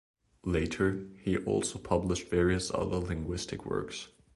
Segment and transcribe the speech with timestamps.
[0.47, 4.07] Later, he also published various other linguistic works.